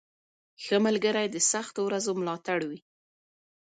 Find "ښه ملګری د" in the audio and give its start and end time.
0.63-1.35